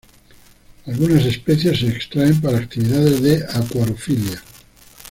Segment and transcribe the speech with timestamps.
[0.87, 4.41] Algunas especies se extraen para actividades de acuariofilia.